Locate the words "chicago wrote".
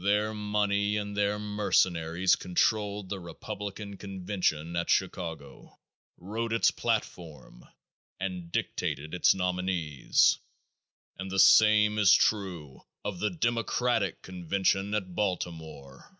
4.88-6.54